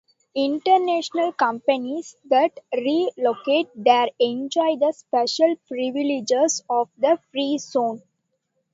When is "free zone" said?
7.31-8.01